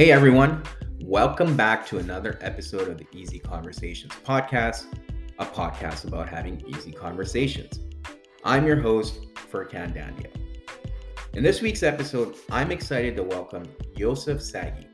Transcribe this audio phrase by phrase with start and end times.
[0.00, 0.62] Hey everyone,
[1.02, 4.86] welcome back to another episode of the Easy Conversations podcast,
[5.38, 7.80] a podcast about having easy conversations.
[8.42, 10.34] I'm your host, Furkan Dandia.
[11.34, 13.64] In this week's episode, I'm excited to welcome
[13.94, 14.86] Yosef Sagi.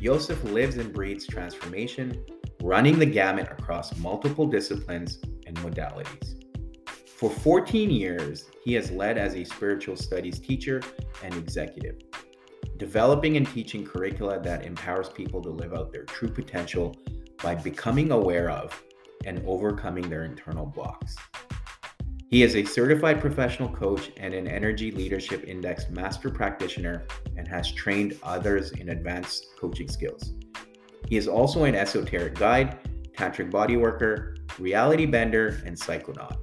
[0.00, 2.22] Yosef lives and breathes transformation,
[2.62, 6.46] running the gamut across multiple disciplines and modalities.
[7.08, 10.82] For 14 years, he has led as a spiritual studies teacher
[11.22, 12.02] and executive
[12.76, 16.94] developing and teaching curricula that empowers people to live out their true potential
[17.42, 18.82] by becoming aware of
[19.24, 21.16] and overcoming their internal blocks.
[22.28, 27.72] He is a certified professional coach and an Energy Leadership Index master practitioner and has
[27.72, 30.32] trained others in advanced coaching skills.
[31.08, 32.78] He is also an esoteric guide,
[33.16, 36.36] tantric bodyworker, reality bender, and psychonaut.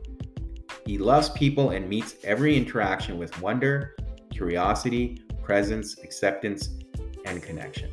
[0.86, 3.96] He loves people and meets every interaction with wonder,
[4.32, 6.70] curiosity, presence, acceptance,
[7.26, 7.92] and connection.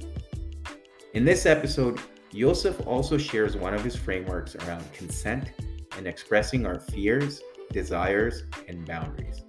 [1.15, 2.01] In this episode,
[2.33, 5.51] Yosef also shares one of his frameworks around consent
[5.97, 9.43] and expressing our fears, desires, and boundaries.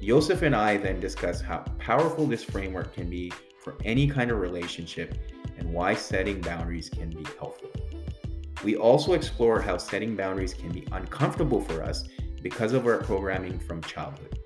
[0.00, 4.38] Yosef and I then discuss how powerful this framework can be for any kind of
[4.38, 5.16] relationship
[5.58, 7.70] and why setting boundaries can be helpful.
[8.64, 12.04] We also explore how setting boundaries can be uncomfortable for us
[12.42, 14.38] because of our programming from childhood.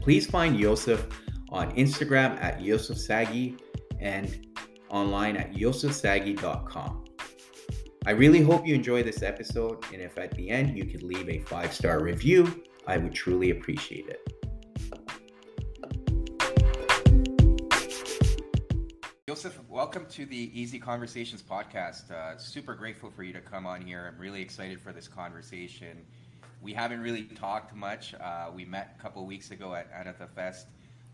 [0.00, 1.06] Please find Yosef
[1.50, 3.56] on Instagram at Yosef Sagi
[4.00, 4.46] and
[4.90, 7.04] online at yosefsagi.com.
[8.06, 11.28] I really hope you enjoy this episode, and if at the end you could leave
[11.28, 14.38] a five star review, I would truly appreciate it.
[19.28, 22.10] Joseph, welcome to the Easy Conversations podcast.
[22.10, 24.10] Uh, super grateful for you to come on here.
[24.10, 26.06] I'm really excited for this conversation
[26.62, 28.14] we haven't really talked much.
[28.14, 30.66] Uh, we met a couple weeks ago at Anatha Fest,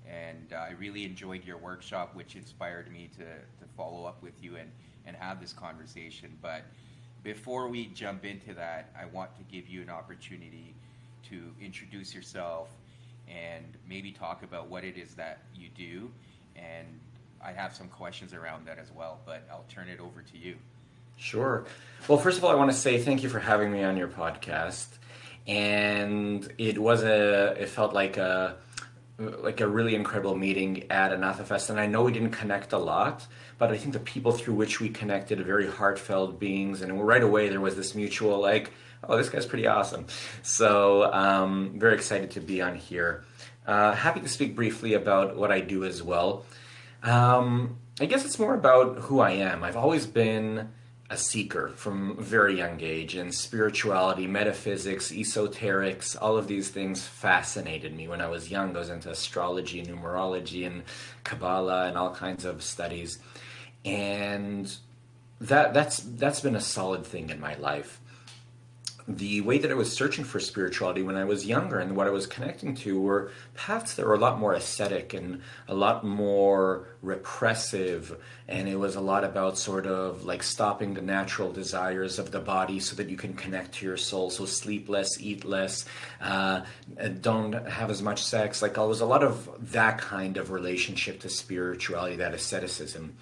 [0.09, 4.43] and uh, I really enjoyed your workshop, which inspired me to, to follow up with
[4.43, 4.71] you and,
[5.07, 6.37] and have this conversation.
[6.41, 6.63] But
[7.23, 10.75] before we jump into that, I want to give you an opportunity
[11.31, 12.69] to introduce yourself
[13.29, 16.11] and maybe talk about what it is that you do.
[16.57, 17.01] And
[17.43, 20.57] I have some questions around that as well, but I'll turn it over to you.
[21.17, 21.65] Sure.
[22.09, 24.09] Well, first of all, I want to say thank you for having me on your
[24.09, 24.87] podcast
[25.47, 28.57] and it was a it felt like a
[29.19, 31.71] like a really incredible meeting at Anatha Fest.
[31.71, 33.27] And I know we didn't connect a lot,
[33.59, 36.83] but I think the people through which we connected are very heartfelt beings.
[36.83, 38.73] And right away there was this mutual like,
[39.09, 40.07] oh, this guy's pretty awesome.
[40.43, 43.25] So um, very excited to be on here.
[43.67, 46.45] Uh, happy to speak briefly about what I do as well.
[47.03, 49.63] Um, I guess it's more about who I am.
[49.63, 50.71] I've always been
[51.15, 57.07] a seeker from a very young age, and spirituality, metaphysics, esoterics, all of these things
[57.07, 58.75] fascinated me when I was young.
[58.75, 60.83] Was into astrology, numerology, and
[61.23, 63.19] Kabbalah, and all kinds of studies,
[63.85, 64.75] and
[65.41, 68.01] that that's that's been a solid thing in my life
[69.07, 72.11] the way that I was searching for spirituality when I was younger and what I
[72.11, 76.89] was connecting to were paths that were a lot more ascetic and a lot more
[77.03, 78.19] repressive.
[78.49, 82.41] And it was a lot about sort of like stopping the natural desires of the
[82.41, 84.31] body so that you can connect to your soul.
[84.31, 85.85] So sleep less, eat less,
[86.23, 86.63] uh,
[87.21, 88.63] don't have as much sex.
[88.63, 93.15] Like, it was a lot of that kind of relationship to spirituality, that asceticism.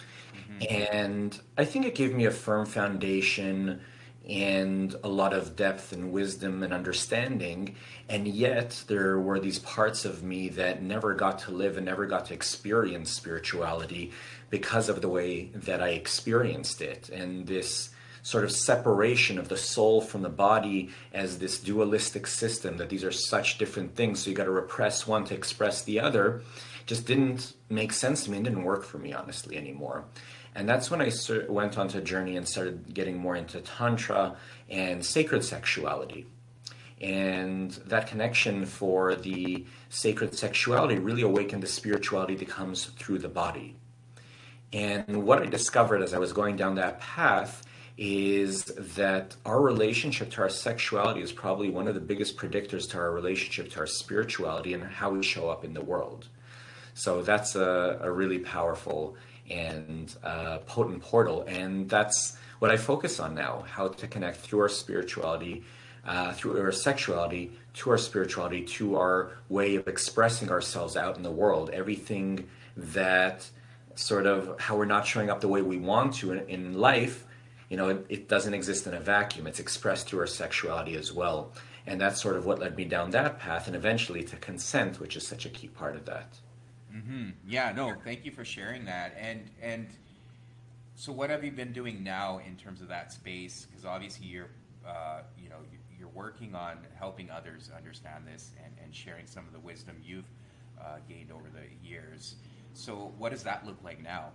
[0.60, 0.94] Mm-hmm.
[0.94, 3.81] And I think it gave me a firm foundation
[4.28, 7.75] and a lot of depth and wisdom and understanding.
[8.09, 12.06] And yet, there were these parts of me that never got to live and never
[12.06, 14.12] got to experience spirituality
[14.50, 17.09] because of the way that I experienced it.
[17.09, 17.91] And this
[18.22, 23.03] sort of separation of the soul from the body as this dualistic system that these
[23.03, 24.21] are such different things.
[24.21, 26.43] So you got to repress one to express the other
[26.87, 30.05] just didn't make sense to me and didn't work for me, honestly, anymore.
[30.54, 31.10] And that's when I
[31.48, 34.36] went on to a journey and started getting more into Tantra
[34.68, 36.26] and sacred sexuality.
[37.00, 43.28] And that connection for the sacred sexuality really awakened the spirituality that comes through the
[43.28, 43.76] body.
[44.72, 47.66] And what I discovered as I was going down that path
[47.98, 48.64] is
[48.96, 53.10] that our relationship to our sexuality is probably one of the biggest predictors to our
[53.10, 56.28] relationship to our spirituality and how we show up in the world.
[56.94, 59.16] So that's a, a really powerful
[59.52, 61.44] and uh, potent portal.
[61.46, 65.64] And that's what I focus on now how to connect through our spirituality,
[66.06, 71.22] uh, through our sexuality, to our spirituality, to our way of expressing ourselves out in
[71.22, 71.70] the world.
[71.70, 73.49] Everything that
[73.94, 77.26] sort of how we're not showing up the way we want to in, in life,
[77.69, 79.46] you know, it, it doesn't exist in a vacuum.
[79.46, 81.52] It's expressed through our sexuality as well.
[81.87, 85.16] And that's sort of what led me down that path and eventually to consent, which
[85.16, 86.38] is such a key part of that.
[86.94, 87.31] Mm-hmm.
[87.47, 89.17] Yeah, no, thank you for sharing that.
[89.19, 89.89] And and
[90.94, 93.67] so, what have you been doing now in terms of that space?
[93.69, 94.50] Because obviously, you're
[94.87, 95.56] uh, you know
[95.99, 100.29] you're working on helping others understand this and, and sharing some of the wisdom you've
[100.81, 102.35] uh, gained over the years.
[102.75, 104.31] So, what does that look like now?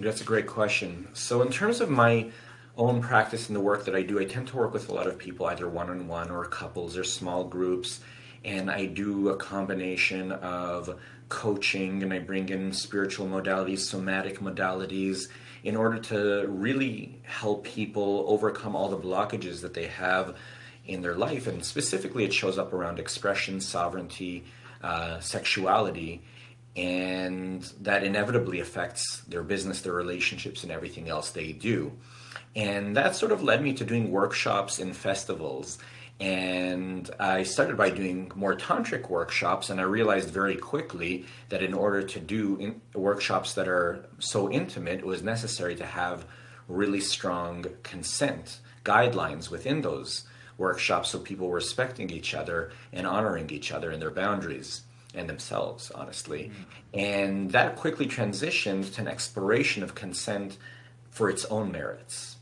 [0.00, 1.08] That's a great question.
[1.12, 2.30] So, in terms of my
[2.76, 5.06] own practice and the work that I do, I tend to work with a lot
[5.06, 8.00] of people, either one on one or couples or small groups.
[8.44, 15.28] And I do a combination of coaching and I bring in spiritual modalities, somatic modalities,
[15.62, 20.36] in order to really help people overcome all the blockages that they have
[20.86, 21.46] in their life.
[21.46, 24.44] And specifically, it shows up around expression, sovereignty,
[24.82, 26.22] uh, sexuality
[26.76, 31.92] and that inevitably affects their business, their relationships, and everything else they do.
[32.56, 35.78] And that sort of led me to doing workshops and festivals.
[36.20, 41.74] And I started by doing more tantric workshops, and I realized very quickly that in
[41.74, 46.24] order to do workshops that are so intimate, it was necessary to have
[46.68, 50.24] really strong consent guidelines within those
[50.56, 54.82] workshops so people were respecting each other and honoring each other and their boundaries
[55.14, 56.44] and themselves, honestly.
[56.44, 56.98] Mm-hmm.
[57.00, 60.58] And that quickly transitioned to an exploration of consent
[61.10, 62.33] for its own merits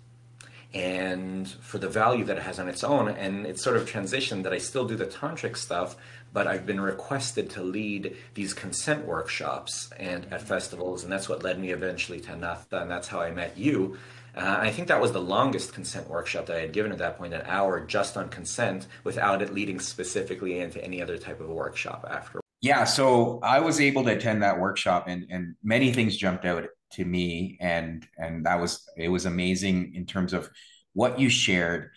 [0.74, 3.08] and for the value that it has on its own.
[3.08, 5.96] And it's sort of transitioned that I still do the tantric stuff,
[6.32, 11.42] but I've been requested to lead these consent workshops and at festivals, and that's what
[11.42, 13.98] led me eventually to Anatha, and that's how I met you.
[14.34, 17.18] Uh, I think that was the longest consent workshop that I had given at that
[17.18, 21.48] point, an hour just on consent, without it leading specifically into any other type of
[21.48, 22.40] workshop after.
[22.62, 26.64] Yeah, so I was able to attend that workshop, and and many things jumped out
[26.92, 30.50] to me, and and that was it was amazing in terms of
[30.94, 31.90] what you shared,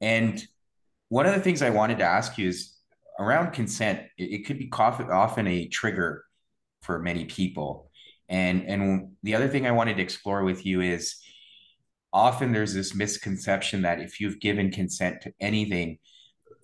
[0.00, 0.46] and
[1.08, 2.74] one of the things I wanted to ask you is
[3.18, 4.02] around consent.
[4.16, 6.24] It, it could be often a trigger
[6.82, 7.90] for many people,
[8.28, 11.16] and and the other thing I wanted to explore with you is
[12.12, 15.98] often there's this misconception that if you've given consent to anything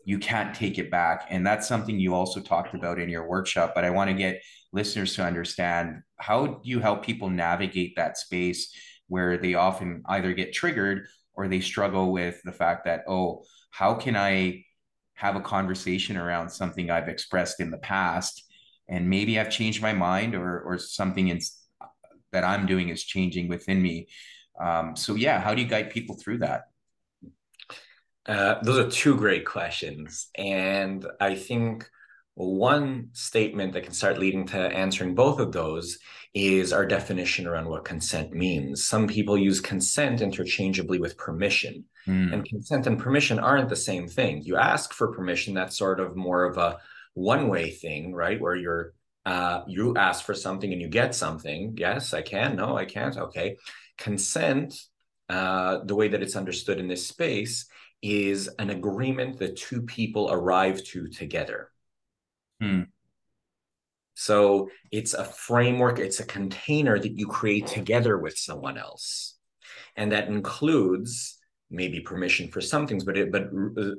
[0.04, 1.26] you can't take it back.
[1.30, 3.72] And that's something you also talked about in your workshop.
[3.74, 4.42] But I want to get
[4.74, 8.74] listeners to understand how do you help people navigate that space
[9.06, 13.94] where they often either get triggered or they struggle with the fact that, oh, how
[13.94, 14.64] can I
[15.14, 18.42] have a conversation around something I've expressed in the past?
[18.88, 21.40] And maybe I've changed my mind or, or something in,
[22.32, 24.08] that I'm doing is changing within me.
[24.60, 26.62] Um, so, yeah, how do you guide people through that?
[28.26, 30.28] Uh, those are two great questions.
[30.36, 31.88] And I think
[32.34, 35.98] one statement that can start leading to answering both of those
[36.34, 38.84] is our definition around what consent means.
[38.84, 41.84] Some people use consent interchangeably with permission.
[42.08, 42.34] Mm.
[42.34, 44.42] And consent and permission aren't the same thing.
[44.42, 46.78] You ask for permission, that's sort of more of a
[47.14, 48.40] one way thing, right?
[48.40, 48.94] Where you're
[49.24, 51.76] uh, you ask for something and you get something.
[51.78, 52.56] Yes, I can.
[52.56, 53.16] No, I can't.
[53.16, 53.56] Okay.
[53.96, 54.74] Consent,
[55.30, 57.66] uh, the way that it's understood in this space,
[58.02, 61.70] is an agreement that two people arrive to together.
[62.64, 62.82] Hmm.
[64.14, 69.36] So it's a framework, it's a container that you create together with someone else.
[69.96, 71.38] And that includes
[71.70, 73.48] maybe permission for some things, but it, but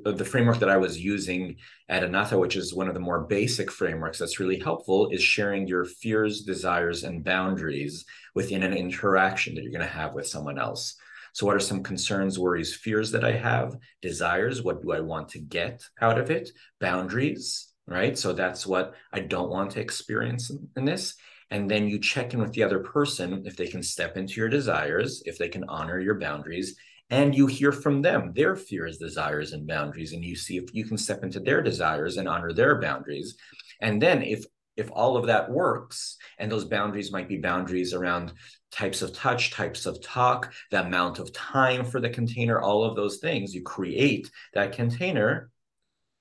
[0.05, 1.57] uh, the framework that I was using
[1.89, 5.67] at Anatha, which is one of the more basic frameworks that's really helpful, is sharing
[5.67, 8.03] your fears, desires, and boundaries
[8.33, 10.95] within an interaction that you're going to have with someone else.
[11.33, 13.75] So, what are some concerns, worries, fears that I have?
[14.01, 16.49] Desires, what do I want to get out of it?
[16.79, 18.17] Boundaries, right?
[18.17, 21.15] So, that's what I don't want to experience in, in this.
[21.51, 24.49] And then you check in with the other person if they can step into your
[24.49, 26.75] desires, if they can honor your boundaries,
[27.09, 30.85] and you hear from them their fears, desires, and boundaries, and you see if you
[30.85, 33.37] can step into their desires and honor their boundaries.
[33.81, 38.33] And then if if all of that works, and those boundaries might be boundaries around
[38.71, 42.95] types of touch, types of talk, the amount of time for the container, all of
[42.95, 45.49] those things, you create that container,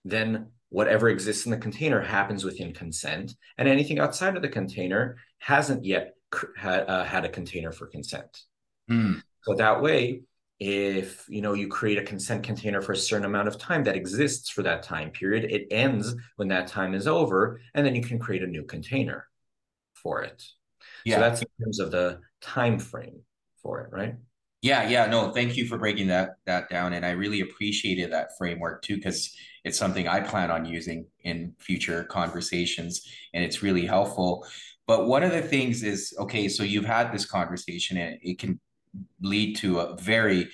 [0.05, 5.17] then whatever exists in the container happens within consent, and anything outside of the container
[5.39, 6.17] hasn't yet
[6.57, 8.43] had, uh, had a container for consent.
[8.91, 9.23] Mm.
[9.45, 10.23] So that way,
[10.59, 13.95] if you know you create a consent container for a certain amount of time that
[13.95, 18.03] exists for that time period, it ends when that time is over, and then you
[18.03, 19.29] can create a new container
[19.95, 20.43] for it.
[21.05, 21.17] Yeah.
[21.17, 23.21] So that's in terms of the time frame
[23.63, 24.17] for it, right?
[24.61, 28.37] Yeah, yeah, no, thank you for breaking that that down, and I really appreciated that
[28.37, 33.03] framework too because it's something I plan on using in future conversations,
[33.33, 34.47] and it's really helpful.
[34.87, 38.61] But one of the things is okay, so you've had this conversation, and it can
[39.23, 40.51] lead to a very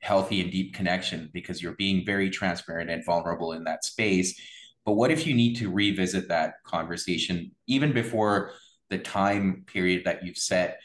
[0.00, 4.38] healthy and deep connection because you're being very transparent and vulnerable in that space.
[4.84, 8.52] But what if you need to revisit that conversation even before
[8.90, 10.78] the time period that you've set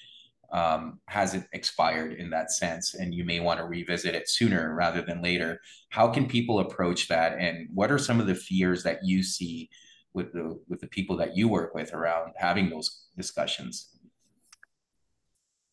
[0.52, 5.02] um, hasn't expired in that sense, and you may want to revisit it sooner rather
[5.02, 5.60] than later.
[5.90, 9.70] How can people approach that, and what are some of the fears that you see
[10.14, 13.96] with the with the people that you work with around having those discussions?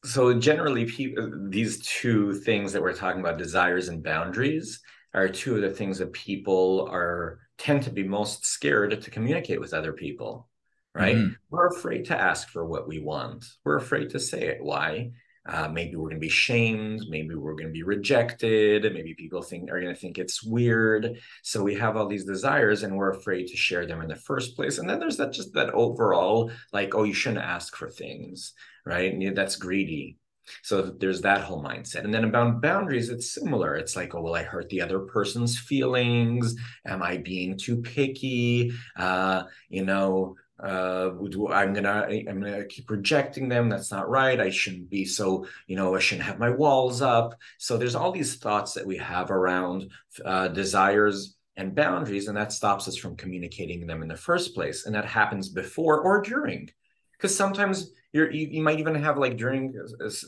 [0.05, 4.81] So generally, people, these two things that we're talking about, desires and boundaries,
[5.15, 9.59] are two of the things that people are tend to be most scared to communicate
[9.59, 10.49] with other people
[10.97, 11.17] right?
[11.17, 11.35] Mm-hmm.
[11.51, 13.45] We're afraid to ask for what we want.
[13.65, 14.59] We're afraid to say it.
[14.63, 15.11] Why?
[15.49, 17.03] Uh, maybe we're going to be shamed.
[17.09, 18.83] Maybe we're going to be rejected.
[18.83, 21.21] Maybe people think are going to think it's weird.
[21.43, 24.57] So we have all these desires, and we're afraid to share them in the first
[24.57, 24.79] place.
[24.79, 29.13] And then there's that just that overall like, oh, you shouldn't ask for things, right?
[29.13, 30.19] And that's greedy.
[30.63, 32.05] So there's that whole mindset.
[32.05, 33.75] And then about boundaries, it's similar.
[33.75, 36.55] It's like, oh, will I hurt the other person's feelings?
[36.87, 38.73] Am I being too picky?
[38.97, 41.11] Uh, you know, uh
[41.51, 43.69] i'm gonna i'm gonna keep rejecting them.
[43.69, 44.41] That's not right.
[44.41, 47.35] I shouldn't be so you know i shouldn't have my walls up.
[47.59, 49.91] So there's all these thoughts that we have around
[50.25, 54.87] uh, desires and boundaries and that stops us from communicating them in the first place.
[54.87, 56.71] And that happens before or during.
[57.13, 59.75] Because sometimes you're you, you, might even have like during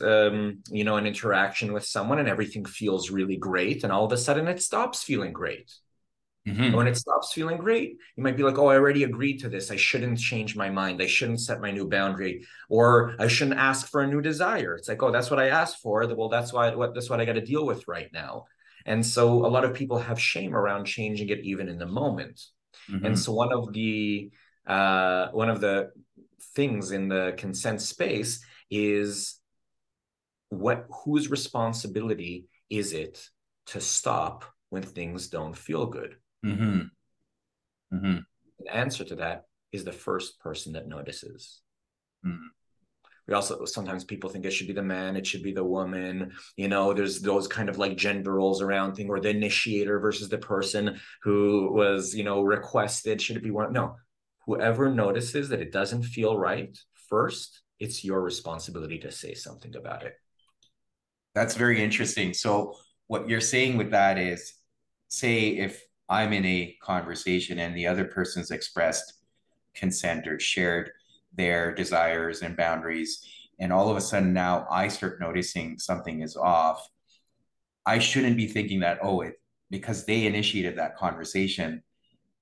[0.01, 4.11] um, you know an interaction with someone and everything feels really great and all of
[4.11, 5.71] a sudden it stops feeling great
[6.49, 6.75] Mm-hmm.
[6.75, 9.71] When it stops feeling great, you might be like, "Oh, I already agreed to this.
[9.71, 11.01] I shouldn't change my mind.
[11.01, 14.87] I shouldn't set my new boundary, or I shouldn't ask for a new desire." It's
[14.87, 16.05] like, "Oh, that's what I asked for.
[16.15, 18.45] Well, that's why what that's what I got to deal with right now."
[18.85, 22.41] And so, a lot of people have shame around changing it, even in the moment.
[22.89, 23.05] Mm-hmm.
[23.05, 24.31] And so, one of the
[24.65, 25.91] uh, one of the
[26.55, 29.39] things in the consent space is
[30.49, 33.29] what whose responsibility is it
[33.67, 36.15] to stop when things don't feel good
[36.45, 37.95] Mm-hmm.
[37.95, 38.17] Mm-hmm.
[38.59, 41.61] The answer to that is the first person that notices.
[42.25, 42.47] Mm-hmm.
[43.27, 46.31] We also sometimes people think it should be the man, it should be the woman.
[46.57, 50.29] You know, there's those kind of like gender roles around thing, or the initiator versus
[50.29, 53.21] the person who was, you know, requested.
[53.21, 53.71] Should it be one?
[53.71, 53.97] No,
[54.47, 56.75] whoever notices that it doesn't feel right
[57.07, 60.13] first, it's your responsibility to say something about it.
[61.35, 62.33] That's very interesting.
[62.33, 64.53] So, what you're saying with that is,
[65.07, 69.13] say, if I'm in a conversation and the other person's expressed
[69.75, 70.91] consent or shared
[71.33, 73.23] their desires and boundaries,
[73.59, 76.87] and all of a sudden now I start noticing something is off,
[77.85, 79.35] I shouldn't be thinking that, oh, it
[79.69, 81.83] because they initiated that conversation,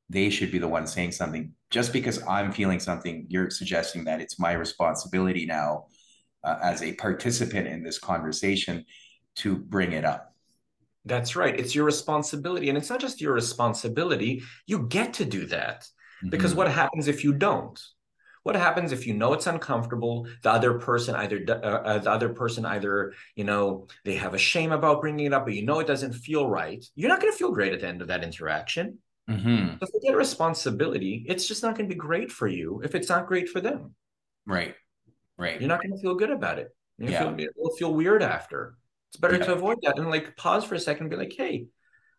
[0.10, 1.52] they should be the one saying something.
[1.70, 5.88] Just because I'm feeling something, you're suggesting that it's my responsibility now
[6.44, 8.86] uh, as a participant in this conversation
[9.36, 10.34] to bring it up.
[11.08, 11.58] That's right.
[11.58, 12.70] It's your responsibility.
[12.70, 15.82] And it's not just your responsibility, you get to do that.
[15.84, 16.30] Mm-hmm.
[16.30, 17.80] Because what happens if you don't?
[18.44, 20.28] What happens if you know it's uncomfortable?
[20.42, 24.38] The other person either uh, uh, the other person either you know they have a
[24.38, 26.86] shame about bringing it up, but you know it doesn't feel right.
[26.96, 29.00] You're not going to feel great at the end of that interaction.
[29.30, 29.76] Mm-hmm.
[29.82, 31.26] So forget responsibility.
[31.28, 33.94] It's just not going to be great for you if it's not great for them.
[34.46, 34.76] Right.
[35.38, 35.60] Right.
[35.60, 36.70] You're not going to feel good about it.
[36.98, 37.36] You yeah.
[37.36, 38.78] feel, you'll feel weird after.
[39.10, 39.46] It's better yeah.
[39.46, 41.68] to avoid that and like pause for a second and be like, hey,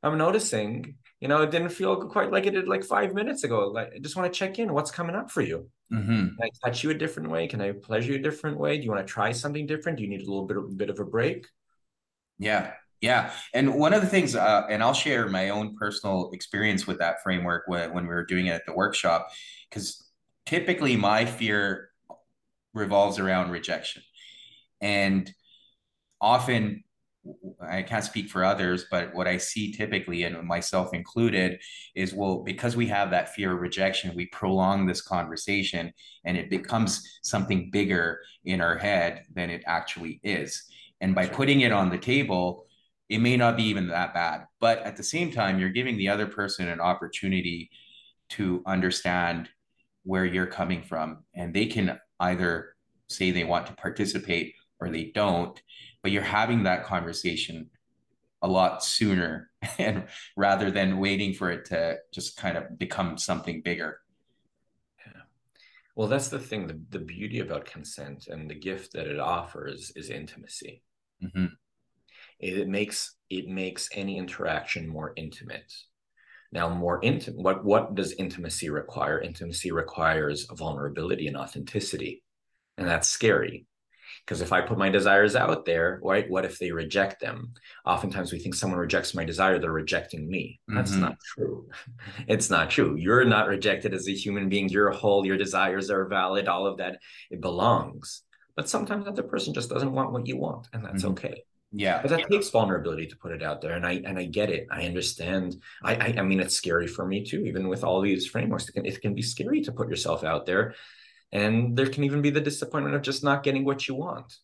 [0.03, 3.69] I'm noticing, you know, it didn't feel quite like it did like five minutes ago.
[3.69, 4.73] Like, I just want to check in.
[4.73, 5.69] What's coming up for you?
[5.93, 6.11] Mm-hmm.
[6.11, 7.47] Can I touch you a different way?
[7.49, 8.79] Can I pleasure you a different way?
[8.79, 9.99] Do you want to try something different?
[9.99, 11.47] Do you need a little bit of, bit of a break?
[12.39, 13.33] Yeah, yeah.
[13.53, 17.23] And one of the things, uh, and I'll share my own personal experience with that
[17.23, 19.29] framework when, when we were doing it at the workshop,
[19.69, 20.09] because
[20.47, 21.91] typically my fear
[22.73, 24.03] revolves around rejection.
[24.81, 25.33] And
[26.21, 26.85] often
[27.61, 31.61] I can't speak for others, but what I see typically, and myself included,
[31.95, 35.93] is well, because we have that fear of rejection, we prolong this conversation
[36.25, 40.65] and it becomes something bigger in our head than it actually is.
[41.01, 42.67] And by putting it on the table,
[43.09, 44.45] it may not be even that bad.
[44.61, 47.71] But at the same time, you're giving the other person an opportunity
[48.31, 49.49] to understand
[50.05, 51.25] where you're coming from.
[51.35, 52.75] And they can either
[53.09, 55.61] say they want to participate or they don't
[56.03, 57.71] but you're having that conversation
[58.43, 60.05] a lot sooner and
[60.37, 64.01] rather than waiting for it to just kind of become something bigger.
[65.05, 65.23] Yeah.
[65.97, 69.93] Well that's the thing the, the beauty about consent and the gift that it offers
[69.97, 70.83] is intimacy.
[71.23, 71.47] Mm-hmm.
[72.39, 75.73] it, it makes it makes any interaction more intimate.
[76.53, 79.21] Now more intimate what what does intimacy require?
[79.21, 82.23] Intimacy requires vulnerability and authenticity
[82.79, 83.67] and that's scary
[84.25, 87.53] Because if I put my desires out there, right, what if they reject them?
[87.87, 90.61] Oftentimes we think someone rejects my desire, they're rejecting me.
[90.69, 91.01] That's mm-hmm.
[91.01, 91.69] not true.
[92.27, 92.97] It's not true.
[92.97, 94.69] You're not rejected as a human being.
[94.69, 96.99] You're whole, your desires are valid, all of that,
[97.31, 98.23] it belongs.
[98.57, 101.13] But sometimes that the person just doesn't want what you want, and that's mm-hmm.
[101.13, 101.45] okay.
[101.71, 102.01] Yeah.
[102.01, 103.73] But that takes vulnerability to put it out there.
[103.73, 104.67] And I and I get it.
[104.71, 105.57] I understand.
[105.83, 108.69] I, I I, mean it's scary for me too, even with all these frameworks.
[108.69, 110.75] It can it can be scary to put yourself out there.
[111.33, 114.37] And there can even be the disappointment of just not getting what you want.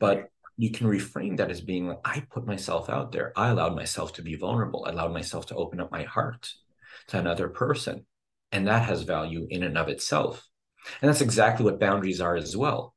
[0.00, 3.32] But you can reframe that as being like, I put myself out there.
[3.36, 4.84] I allowed myself to be vulnerable.
[4.86, 6.50] I allowed myself to open up my heart
[7.08, 8.06] to another person.
[8.50, 10.46] And that has value in and of itself.
[11.00, 12.94] And that's exactly what boundaries are as well.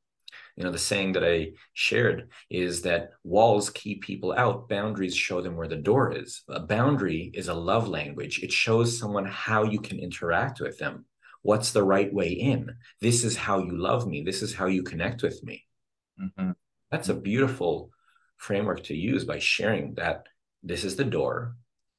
[0.56, 5.40] You know, the saying that I shared is that walls keep people out, boundaries show
[5.40, 6.42] them where the door is.
[6.48, 11.06] A boundary is a love language, it shows someone how you can interact with them.
[11.42, 12.74] What's the right way in?
[13.00, 14.22] This is how you love me.
[14.22, 15.64] This is how you connect with me.
[16.20, 16.52] Mm-hmm.
[16.90, 17.90] That's a beautiful
[18.36, 20.26] framework to use by sharing that
[20.62, 21.56] this is the door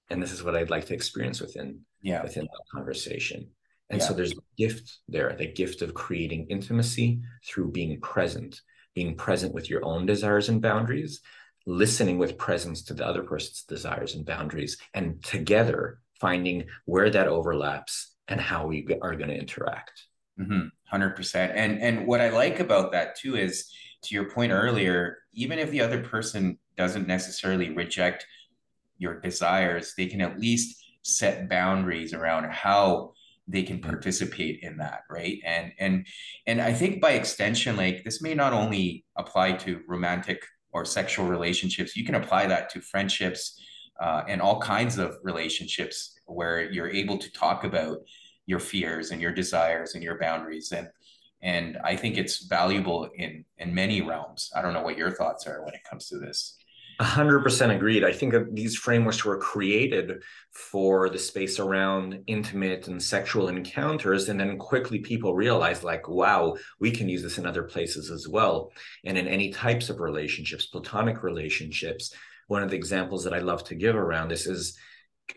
[0.09, 2.21] and this is what I'd like to experience within yeah.
[2.21, 3.47] within that conversation.
[3.89, 4.07] And yeah.
[4.07, 8.61] so there's a gift there, the gift of creating intimacy through being present,
[8.95, 11.21] being present with your own desires and boundaries,
[11.65, 17.27] listening with presence to the other person's desires and boundaries, and together finding where that
[17.27, 20.05] overlaps and how we are going to interact.
[20.39, 20.67] Mm-hmm.
[20.95, 21.51] 100%.
[21.55, 23.71] And, and what I like about that too is
[24.03, 28.25] to your point earlier, even if the other person doesn't necessarily reject
[28.97, 33.13] your desires, they can at least set boundaries around how
[33.47, 36.07] they can participate in that right and and
[36.47, 41.25] and i think by extension like this may not only apply to romantic or sexual
[41.25, 43.61] relationships you can apply that to friendships
[44.01, 47.99] uh, and all kinds of relationships where you're able to talk about
[48.45, 50.87] your fears and your desires and your boundaries and
[51.41, 55.47] and i think it's valuable in in many realms i don't know what your thoughts
[55.47, 56.57] are when it comes to this
[57.01, 58.03] 100% agreed.
[58.03, 64.29] I think these frameworks were created for the space around intimate and sexual encounters.
[64.29, 68.27] And then quickly people realized, like, wow, we can use this in other places as
[68.27, 68.71] well.
[69.05, 72.13] And in any types of relationships, platonic relationships.
[72.47, 74.77] One of the examples that I love to give around this is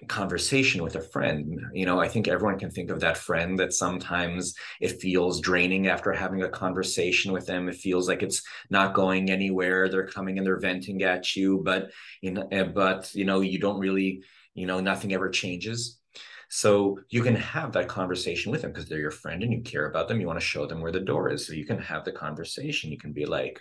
[0.09, 1.61] conversation with a friend.
[1.73, 5.89] You know, I think everyone can think of that friend that sometimes it feels draining
[5.89, 7.69] after having a conversation with them.
[7.69, 9.89] It feels like it's not going anywhere.
[9.89, 13.59] They're coming and they're venting at you, but you know, eh, but you know, you
[13.59, 14.23] don't really,
[14.55, 16.01] you know, nothing ever changes.
[16.49, 19.87] So you can have that conversation with them because they're your friend and you care
[19.87, 20.21] about them.
[20.21, 21.47] You want to show them where the door is.
[21.47, 22.93] So you can have the conversation.
[22.93, 23.59] You can be like,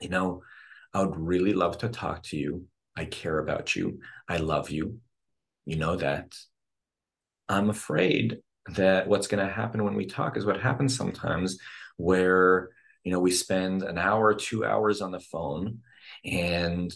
[0.00, 0.42] you know,
[0.92, 2.66] I would really love to talk to you.
[2.96, 4.00] I care about you.
[4.28, 5.00] I love you
[5.64, 6.34] you know that
[7.48, 11.58] i'm afraid that what's going to happen when we talk is what happens sometimes
[11.96, 12.70] where
[13.04, 15.78] you know we spend an hour two hours on the phone
[16.24, 16.94] and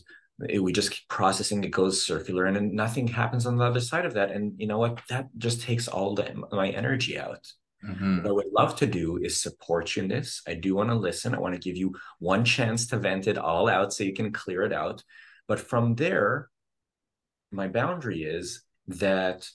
[0.49, 4.05] it, we just keep processing it goes circular and nothing happens on the other side
[4.05, 4.31] of that.
[4.31, 5.01] And you know what?
[5.09, 7.47] That just takes all the, my energy out.
[7.85, 8.23] Mm-hmm.
[8.23, 10.41] what i would love to do is support you in this.
[10.49, 11.35] I do want to listen.
[11.35, 14.33] I want to give you one chance to vent it all out so you can
[14.33, 15.05] clear it out.
[15.49, 16.49] But from there
[17.55, 19.49] my boundary is that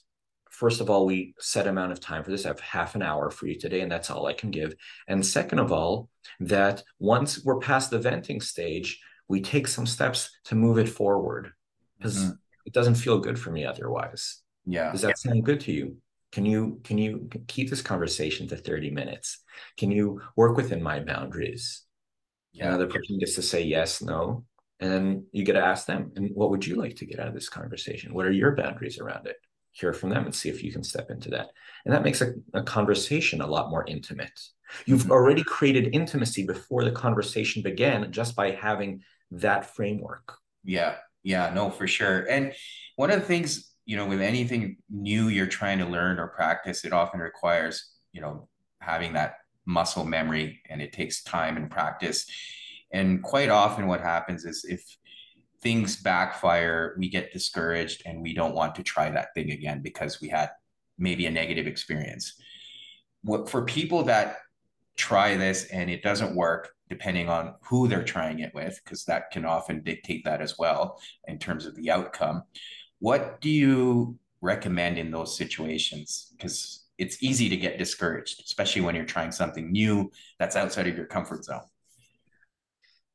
[0.49, 2.45] first of all we set amount of time for this.
[2.45, 4.73] I have half an hour for you today and that's all i can give.
[5.07, 6.09] And second of all
[6.39, 11.51] that once we're past the venting stage we take some steps to move it forward
[11.97, 12.31] because mm-hmm.
[12.65, 14.41] it doesn't feel good for me otherwise.
[14.65, 14.91] Yeah.
[14.91, 15.97] Does that sound good to you?
[16.31, 19.39] Can you can you keep this conversation to 30 minutes?
[19.77, 21.83] Can you work within my boundaries?
[22.51, 22.69] Yeah.
[22.69, 24.45] Another person gets to say yes no
[24.79, 27.27] and then you get to ask them, and what would you like to get out
[27.27, 28.13] of this conversation?
[28.13, 29.35] What are your boundaries around it?
[29.71, 31.49] Hear from them and see if you can step into that.
[31.85, 34.39] And that makes a, a conversation a lot more intimate.
[34.85, 35.11] You've mm-hmm.
[35.11, 40.33] already created intimacy before the conversation began just by having that framework.
[40.63, 42.25] Yeah, yeah, no, for sure.
[42.29, 42.53] And
[42.95, 46.85] one of the things, you know, with anything new you're trying to learn or practice,
[46.85, 48.47] it often requires, you know,
[48.79, 52.25] having that muscle memory and it takes time and practice
[52.91, 54.81] and quite often, what happens is if
[55.61, 60.21] things backfire, we get discouraged and we don't want to try that thing again because
[60.21, 60.49] we had
[60.97, 62.33] maybe a negative experience.
[63.23, 64.37] What for people that
[64.95, 69.31] try this and it doesn't work, depending on who they're trying it with, because that
[69.31, 72.43] can often dictate that as well in terms of the outcome.
[72.99, 76.33] What do you recommend in those situations?
[76.35, 80.97] Because it's easy to get discouraged, especially when you're trying something new that's outside of
[80.97, 81.61] your comfort zone.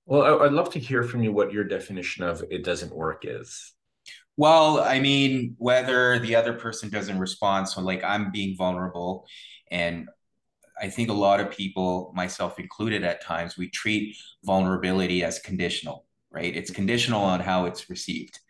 [0.06, 3.72] Well, I'd love to hear from you what your definition of it doesn't work is.
[4.36, 9.26] Well, I mean, whether the other person doesn't respond, so like I'm being vulnerable
[9.70, 10.08] and
[10.80, 16.04] I think a lot of people, myself included at times, we treat vulnerability as conditional,
[16.30, 16.54] right?
[16.54, 18.40] It's conditional on how it's received.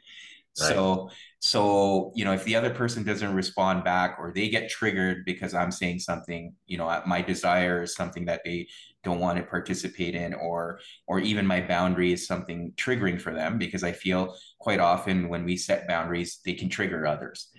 [0.60, 0.68] Right.
[0.68, 5.24] So, so you know, if the other person doesn't respond back or they get triggered
[5.24, 8.68] because I'm saying something, you know, my desire is something that they
[9.02, 13.58] don't want to participate in, or or even my boundary is something triggering for them,
[13.58, 17.50] because I feel quite often when we set boundaries, they can trigger others.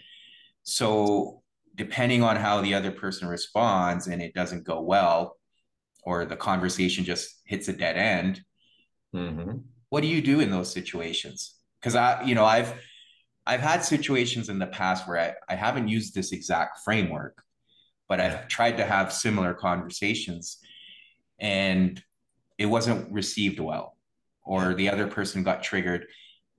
[0.63, 1.43] So
[1.75, 5.37] depending on how the other person responds and it doesn't go well
[6.03, 8.41] or the conversation just hits a dead end
[9.13, 9.57] mm-hmm.
[9.89, 11.54] what do you do in those situations
[11.85, 12.73] because i you know i've
[13.45, 17.43] i've had situations in the past where I, I haven't used this exact framework
[18.09, 20.57] but i've tried to have similar conversations
[21.39, 22.01] and
[22.57, 23.95] it wasn't received well
[24.43, 26.07] or the other person got triggered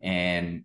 [0.00, 0.64] and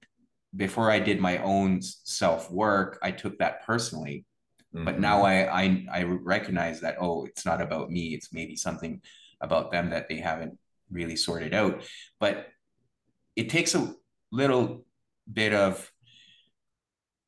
[0.55, 4.25] before i did my own self work i took that personally
[4.73, 4.85] Mm-hmm.
[4.85, 8.13] But now I, I I recognize that oh, it's not about me.
[8.13, 9.01] It's maybe something
[9.41, 10.57] about them that they haven't
[10.89, 11.83] really sorted out.
[12.19, 12.47] But
[13.35, 13.93] it takes a
[14.31, 14.85] little
[15.31, 15.91] bit of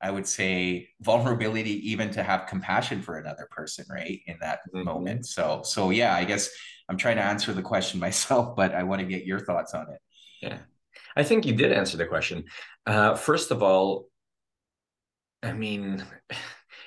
[0.01, 4.19] I would say vulnerability even to have compassion for another person, right?
[4.27, 4.83] In that mm-hmm.
[4.83, 5.25] moment.
[5.25, 6.49] So so yeah, I guess
[6.89, 9.89] I'm trying to answer the question myself, but I want to get your thoughts on
[9.89, 9.99] it.
[10.41, 10.57] Yeah.
[11.15, 12.45] I think you did answer the question.
[12.85, 14.07] Uh, first of all,
[15.41, 16.03] I mean,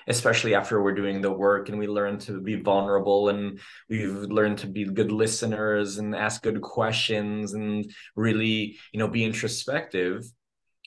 [0.07, 4.59] especially after we're doing the work and we learn to be vulnerable and we've learned
[4.59, 10.25] to be good listeners and ask good questions and really you know be introspective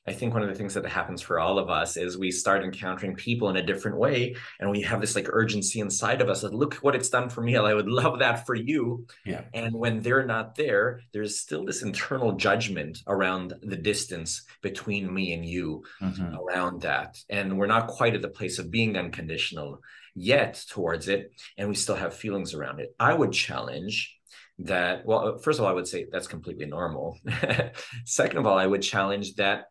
[0.07, 2.63] I think one of the things that happens for all of us is we start
[2.63, 6.41] encountering people in a different way, and we have this like urgency inside of us
[6.41, 7.55] that look what it's done for me.
[7.69, 9.05] I would love that for you.
[9.25, 9.43] Yeah.
[9.53, 15.33] And when they're not there, there's still this internal judgment around the distance between me
[15.33, 16.35] and you mm-hmm.
[16.35, 17.17] around that.
[17.29, 19.79] And we're not quite at the place of being unconditional
[20.15, 22.95] yet towards it, and we still have feelings around it.
[22.99, 24.15] I would challenge
[24.61, 27.17] that well first of all i would say that's completely normal
[28.05, 29.67] second of all i would challenge that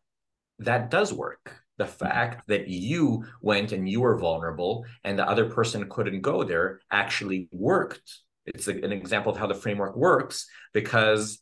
[0.58, 1.56] that does work.
[1.78, 1.92] The mm-hmm.
[1.92, 6.80] fact that you went and you were vulnerable and the other person couldn't go there
[6.90, 8.18] actually worked.
[8.46, 11.40] It's a, an example of how the framework works because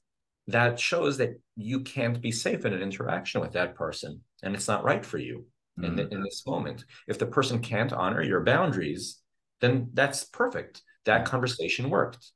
[0.48, 4.68] that shows that you can't be safe in an interaction with that person and it's
[4.68, 5.46] not right for you
[5.78, 5.84] mm-hmm.
[5.84, 6.14] in, the, mm-hmm.
[6.14, 6.84] in this moment.
[7.08, 9.20] If the person can't honor your boundaries,
[9.60, 10.82] then that's perfect.
[11.06, 12.30] That conversation worked.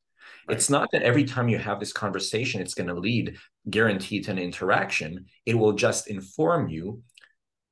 [0.51, 0.57] Right.
[0.57, 3.37] It's not that every time you have this conversation, it's going to lead
[3.69, 5.27] guaranteed to an interaction.
[5.47, 7.03] It will just inform you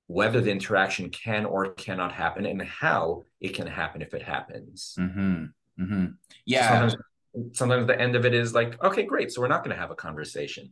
[0.06, 4.94] whether the interaction can or cannot happen and how it can happen if it happens.
[4.98, 5.44] Mm-hmm.
[5.82, 6.06] Mm-hmm.
[6.46, 6.68] Yeah.
[6.68, 6.96] Sometimes,
[7.52, 9.30] sometimes the end of it is like, okay, great.
[9.30, 10.70] So we're not going to have a conversation.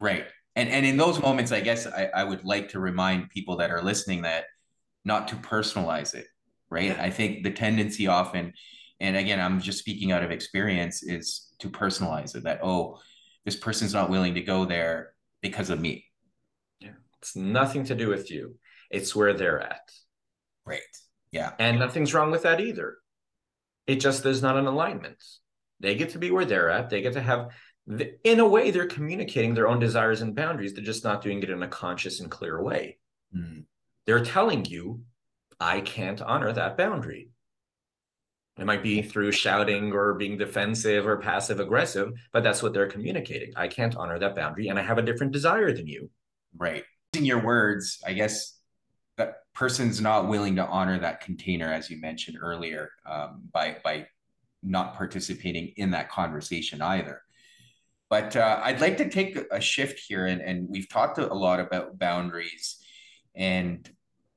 [0.00, 0.26] Right.
[0.54, 3.70] And and in those moments, I guess I, I would like to remind people that
[3.70, 4.44] are listening that
[5.04, 6.26] not to personalize it.
[6.68, 6.86] Right.
[6.86, 7.02] Yeah.
[7.02, 8.52] I think the tendency often
[9.02, 12.98] and again i'm just speaking out of experience is to personalize it that oh
[13.44, 16.06] this person's not willing to go there because of me.
[16.80, 16.90] Yeah.
[17.20, 18.56] It's nothing to do with you.
[18.90, 19.90] It's where they're at.
[20.64, 20.80] Right.
[21.32, 21.52] Yeah.
[21.58, 22.98] And nothing's wrong with that either.
[23.86, 25.22] It just there's not an alignment.
[25.80, 26.90] They get to be where they're at.
[26.90, 27.48] They get to have
[27.86, 30.74] the, in a way they're communicating their own desires and boundaries.
[30.74, 32.98] They're just not doing it in a conscious and clear way.
[33.34, 33.64] Mm.
[34.04, 35.00] they're telling you
[35.58, 37.30] i can't honor that boundary
[38.58, 42.88] it might be through shouting or being defensive or passive aggressive, but that's what they're
[42.88, 43.52] communicating.
[43.56, 46.10] I can't honor that boundary and I have a different desire than you.
[46.56, 46.84] Right.
[47.14, 48.58] In your words, I guess
[49.16, 54.06] that person's not willing to honor that container, as you mentioned earlier, um, by, by
[54.62, 57.22] not participating in that conversation either.
[58.10, 61.60] But uh, I'd like to take a shift here, and, and we've talked a lot
[61.60, 62.76] about boundaries.
[63.34, 63.90] And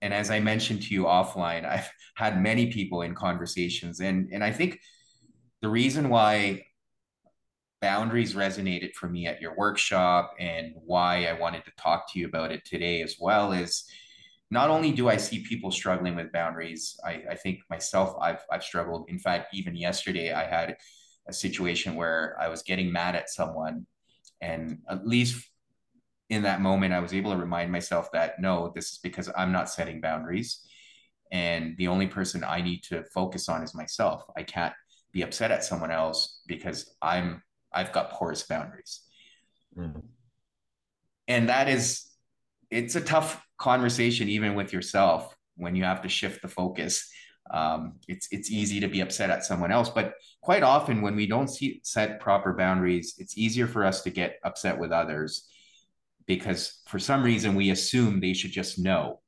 [0.05, 4.43] and as I mentioned to you offline, I've had many people in conversations, and and
[4.43, 4.79] I think
[5.61, 6.65] the reason why
[7.81, 12.27] boundaries resonated for me at your workshop and why I wanted to talk to you
[12.27, 13.85] about it today as well is
[14.49, 18.63] not only do I see people struggling with boundaries, I, I think myself I've I've
[18.63, 19.09] struggled.
[19.09, 20.77] In fact, even yesterday I had
[21.27, 23.87] a situation where I was getting mad at someone,
[24.39, 25.43] and at least
[26.29, 29.51] in that moment, I was able to remind myself that no, this is because I'm
[29.51, 30.61] not setting boundaries.
[31.31, 34.23] And the only person I need to focus on is myself.
[34.35, 34.73] I can't
[35.11, 39.01] be upset at someone else because I'm I've got porous boundaries.
[39.77, 39.99] Mm-hmm.
[41.27, 42.09] And that is
[42.71, 47.07] it's a tough conversation even with yourself when you have to shift the focus.
[47.51, 51.27] Um, it's it's easy to be upset at someone else, but quite often when we
[51.27, 55.47] don't see, set proper boundaries, it's easier for us to get upset with others
[56.27, 59.19] because for some reason we assume they should just know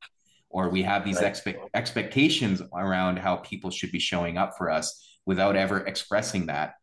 [0.50, 1.26] or we have these right.
[1.26, 6.74] expect expectations around how people should be showing up for us without ever expressing that.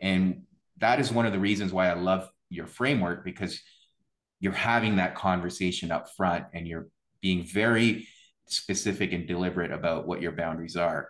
[0.00, 0.42] And
[0.78, 3.60] that is one of the reasons why I love your framework because
[4.38, 6.88] you're having that conversation up front and you're
[7.22, 8.06] being very
[8.46, 11.08] specific and deliberate about what your boundaries are.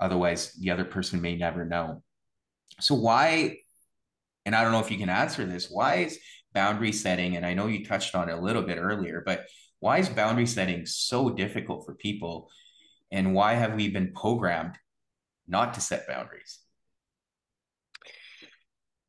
[0.00, 2.02] Otherwise, the other person may never know.
[2.80, 3.58] So, why,
[4.44, 6.18] and I don't know if you can answer this, why is
[6.56, 9.44] boundary setting, and I know you touched on it a little bit earlier, but
[9.78, 12.48] why is boundary setting so difficult for people?
[13.12, 14.76] And why have we been programmed
[15.46, 16.58] not to set boundaries?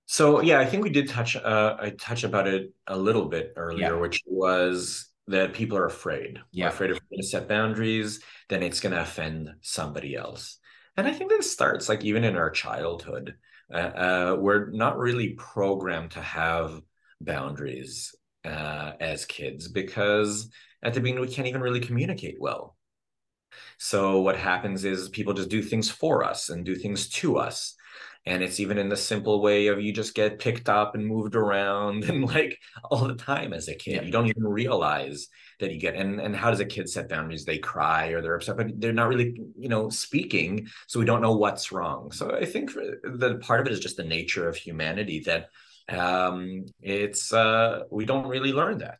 [0.07, 3.53] So yeah, I think we did touch uh, I touched about it a little bit
[3.55, 4.01] earlier, yeah.
[4.01, 6.39] which was that people are afraid.
[6.51, 6.65] Yeah.
[6.65, 10.59] We're afraid of to set boundaries, then it's going to offend somebody else.
[10.97, 13.35] And I think this starts like even in our childhood.
[13.73, 16.81] Uh, uh, we're not really programmed to have
[17.21, 20.49] boundaries uh, as kids because
[20.83, 22.75] at the beginning we can't even really communicate well.
[23.79, 27.75] So what happens is people just do things for us and do things to us
[28.27, 31.35] and it's even in the simple way of you just get picked up and moved
[31.35, 32.59] around and like
[32.91, 34.01] all the time as a kid yeah.
[34.01, 35.27] you don't even realize
[35.59, 38.35] that you get and and how does a kid set boundaries they cry or they're
[38.35, 42.31] upset but they're not really you know speaking so we don't know what's wrong so
[42.35, 45.49] i think the part of it is just the nature of humanity that
[45.89, 48.99] um it's uh we don't really learn that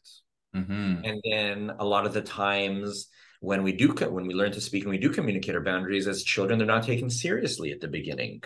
[0.56, 1.04] mm-hmm.
[1.04, 3.08] and then a lot of the times
[3.42, 6.24] when we do when we learn to speak and we do communicate our boundaries as
[6.24, 8.42] children they're not taken seriously at the beginning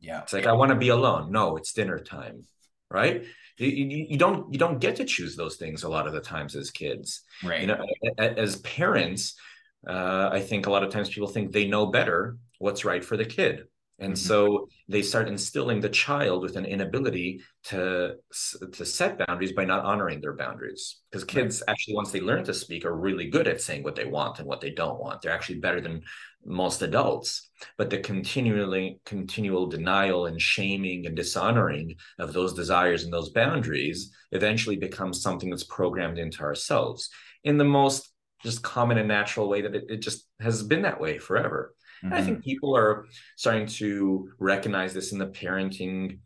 [0.00, 0.22] yeah.
[0.22, 1.32] It's like I want to be alone.
[1.32, 2.44] No, it's dinner time.
[2.90, 3.24] Right?
[3.58, 6.20] You, you, you, don't you don't get to choose those things a lot of the
[6.20, 7.22] times as kids.
[7.44, 7.60] Right.
[7.60, 7.84] You know,
[8.16, 9.34] as parents,
[9.86, 13.16] uh, I think a lot of times people think they know better what's right for
[13.16, 13.64] the kid.
[14.00, 14.26] And mm-hmm.
[14.26, 18.16] so they start instilling the child with an inability to
[18.72, 21.00] to set boundaries by not honoring their boundaries.
[21.10, 21.72] Because kids right.
[21.72, 24.46] actually, once they learn to speak, are really good at saying what they want and
[24.46, 25.20] what they don't want.
[25.20, 26.02] They're actually better than
[26.44, 33.12] most adults but the continually continual denial and shaming and dishonoring of those desires and
[33.12, 37.10] those boundaries eventually becomes something that's programmed into ourselves
[37.44, 41.00] in the most just common and natural way that it, it just has been that
[41.00, 41.74] way forever
[42.04, 42.14] mm-hmm.
[42.14, 46.18] i think people are starting to recognize this in the parenting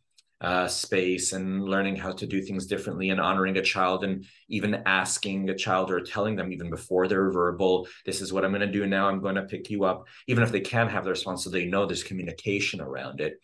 [0.43, 4.83] uh, space and learning how to do things differently and honoring a child and even
[4.87, 8.61] asking a child or telling them even before they're verbal, this is what I'm going
[8.61, 9.09] to do now.
[9.09, 11.67] I'm going to pick you up, even if they can have the response, so they
[11.67, 13.35] know there's communication around it.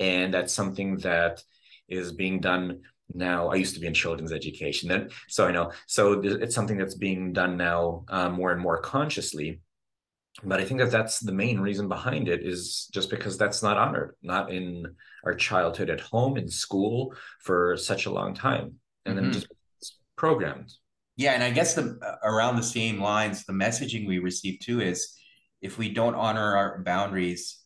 [0.00, 1.42] And that's something that
[1.86, 2.80] is being done
[3.14, 3.48] now.
[3.48, 5.72] I used to be in children's education, then so I know.
[5.86, 9.60] So it's something that's being done now um, more and more consciously
[10.44, 13.76] but I think that that's the main reason behind it is just because that's not
[13.76, 14.86] honored, not in
[15.24, 19.24] our childhood at home, in school for such a long time, and mm-hmm.
[19.24, 19.48] then just
[20.16, 20.72] programmed.
[21.16, 25.16] Yeah, and I guess the around the same lines, the messaging we receive too is
[25.60, 27.58] if we don't honor our boundaries,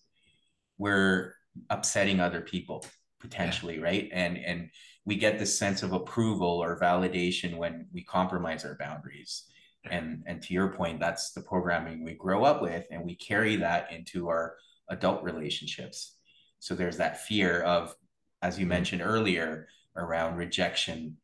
[0.78, 1.35] we're
[1.68, 2.87] upsetting other people
[3.20, 3.83] potentially, yeah.
[3.83, 4.09] right?
[4.11, 4.70] And and
[5.05, 9.45] we get this sense of approval or validation when we compromise our boundaries.
[9.91, 13.57] And and to your point that's the programming we grow up with and we carry
[13.57, 14.55] that into our
[14.88, 16.15] adult relationships.
[16.61, 17.95] So there's that fear of
[18.43, 21.17] as you mentioned earlier around rejection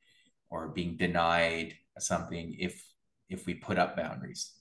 [0.50, 2.84] or being denied something if
[3.28, 4.54] if we put up boundaries.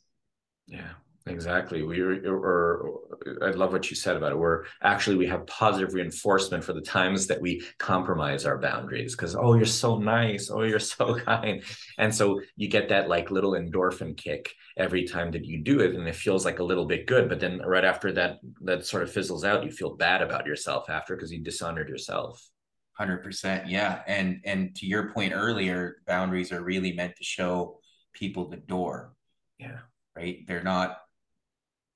[0.68, 0.94] Yeah
[1.30, 1.84] Exactly.
[1.84, 3.02] We or
[3.42, 4.38] I love what you said about it.
[4.38, 9.36] We're actually we have positive reinforcement for the times that we compromise our boundaries because
[9.36, 11.64] oh you're so nice, oh you're so kind,
[11.98, 15.96] and so you get that like little endorphin kick every time that you do it,
[15.96, 17.30] and it feels like a little bit good.
[17.30, 19.66] But then right after that, that sort of fizzles out.
[19.66, 22.48] You feel bad about yourself after because you dishonored yourself.
[22.94, 24.02] Hundred percent, yeah.
[24.08, 27.80] And and to your point earlier, boundaries are really meant to show
[28.14, 29.14] people the door.
[29.60, 29.80] Yeah.
[30.16, 30.46] Right.
[30.48, 30.98] They're not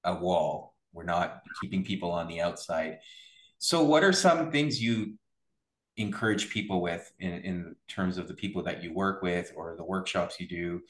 [0.03, 0.75] a wall.
[0.93, 2.99] We're not keeping people on the outside.
[3.57, 5.17] So, what are some things you
[5.97, 9.83] encourage people with in, in terms of the people that you work with or the
[9.83, 10.81] workshops you do?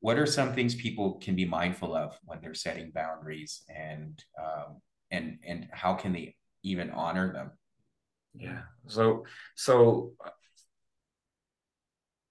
[0.00, 4.80] What are some things people can be mindful of when they're setting boundaries, and um,
[5.10, 7.52] and and how can they even honor them?
[8.34, 8.62] Yeah.
[8.88, 10.12] So so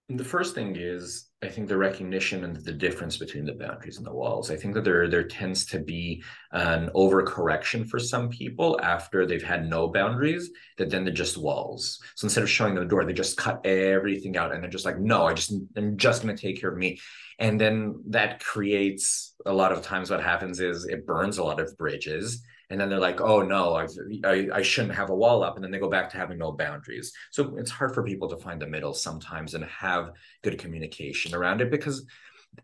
[0.10, 4.06] the first thing is I think the recognition and the difference between the boundaries and
[4.06, 4.52] the walls.
[4.52, 9.42] I think that there there tends to be an overcorrection for some people after they've
[9.42, 12.00] had no boundaries that then they're just walls.
[12.16, 14.86] So instead of showing them the door, they just cut everything out and they're just
[14.86, 17.00] like, no, I just I'm just gonna take care of me.
[17.40, 21.60] And then that creates a lot of times what happens is it burns a lot
[21.60, 23.92] of bridges and then they're like oh no I've,
[24.24, 26.52] i i shouldn't have a wall up and then they go back to having no
[26.52, 31.36] boundaries so it's hard for people to find the middle sometimes and have good communication
[31.36, 32.06] around it because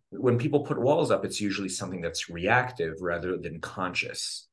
[0.10, 4.48] when people put walls up it's usually something that's reactive rather than conscious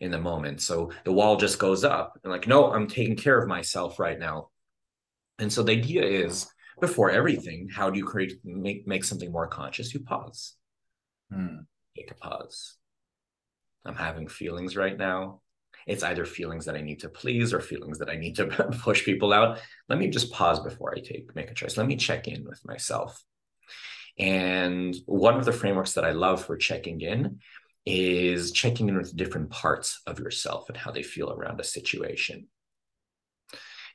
[0.00, 0.60] in the moment.
[0.60, 4.18] So the wall just goes up and like, no, I'm taking care of myself right
[4.18, 4.48] now.
[5.38, 6.46] And so the idea is
[6.80, 9.92] before everything, how do you create make make something more conscious?
[9.92, 10.54] You pause.
[11.30, 11.60] Hmm.
[11.96, 12.76] Take a pause.
[13.84, 15.40] I'm having feelings right now.
[15.86, 18.46] It's either feelings that I need to please or feelings that I need to
[18.82, 19.60] push people out.
[19.88, 21.76] Let me just pause before I take make a choice.
[21.76, 23.22] Let me check in with myself.
[24.18, 27.40] And one of the frameworks that I love for checking in
[27.86, 32.48] is checking in with different parts of yourself and how they feel around a situation.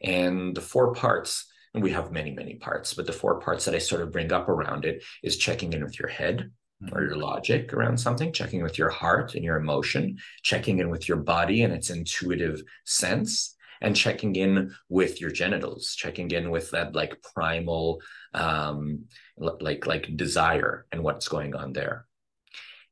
[0.01, 3.75] And the four parts, and we have many, many parts, but the four parts that
[3.75, 6.51] I sort of bring up around it is checking in with your head.
[6.91, 11.07] Or your logic around something, checking with your heart and your emotion, checking in with
[11.07, 16.71] your body and its intuitive sense, and checking in with your genitals, checking in with
[16.71, 18.01] that like primal,
[18.33, 19.05] um,
[19.37, 22.05] like like desire and what's going on there.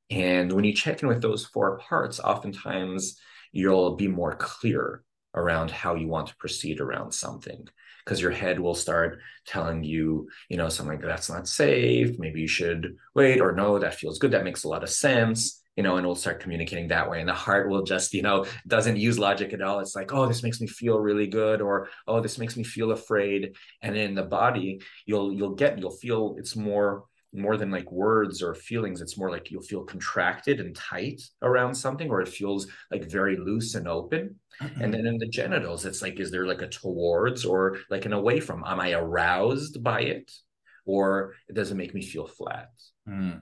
[0.09, 3.19] And when you check in with those four parts, oftentimes
[3.51, 5.03] you'll be more clear
[5.33, 7.67] around how you want to proceed around something
[8.03, 12.17] because your head will start telling you you know something like that's not safe.
[12.19, 14.31] Maybe you should wait or no that feels good.
[14.31, 17.19] That makes a lot of sense you know and we'll start communicating that way.
[17.19, 19.79] And the heart will just you know doesn't use logic at all.
[19.79, 22.91] It's like oh this makes me feel really good or oh this makes me feel
[22.91, 23.55] afraid.
[23.81, 28.41] And in the body you'll you'll get you'll feel it's more more than like words
[28.41, 32.67] or feelings it's more like you'll feel contracted and tight around something or it feels
[32.91, 34.81] like very loose and open mm-hmm.
[34.81, 38.13] and then in the genitals it's like is there like a towards or like an
[38.13, 40.31] away from am i aroused by it
[40.85, 42.69] or it doesn't make me feel flat
[43.07, 43.41] mm.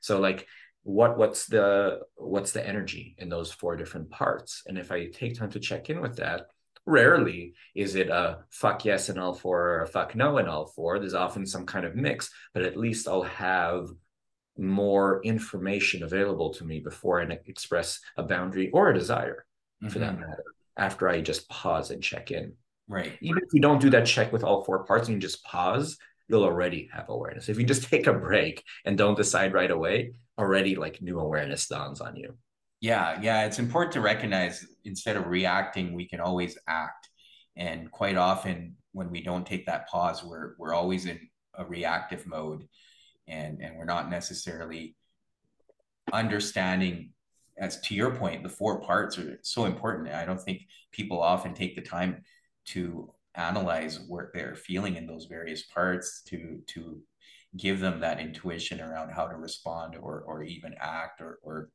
[0.00, 0.46] so like
[0.82, 5.36] what what's the what's the energy in those four different parts and if i take
[5.36, 6.46] time to check in with that
[6.86, 10.66] Rarely is it a fuck yes and all four or a fuck no and all
[10.66, 10.98] four.
[10.98, 13.88] There's often some kind of mix, but at least I'll have
[14.58, 19.44] more information available to me before I express a boundary or a desire
[19.82, 19.92] mm-hmm.
[19.92, 20.22] for that mm-hmm.
[20.22, 20.44] matter
[20.76, 22.54] after I just pause and check in.
[22.88, 23.12] Right.
[23.20, 25.98] Even if you don't do that check with all four parts and you just pause,
[26.28, 27.48] you'll already have awareness.
[27.48, 31.66] If you just take a break and don't decide right away, already like new awareness
[31.66, 32.36] dawns on you.
[32.80, 37.08] Yeah, yeah, it's important to recognize instead of reacting, we can always act.
[37.56, 41.18] And quite often, when we don't take that pause, we're we're always in
[41.54, 42.68] a reactive mode,
[43.28, 44.96] and and we're not necessarily
[46.12, 47.12] understanding.
[47.58, 50.10] As to your point, the four parts are so important.
[50.14, 50.62] I don't think
[50.92, 52.22] people often take the time
[52.66, 57.00] to analyze what they're feeling in those various parts to to
[57.56, 61.70] give them that intuition around how to respond or or even act or or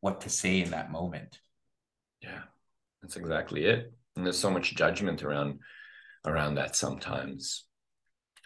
[0.00, 1.38] what to say in that moment.
[2.22, 2.42] Yeah,
[3.02, 3.92] that's exactly it.
[4.16, 5.60] And there's so much judgment around
[6.24, 7.64] around that sometimes.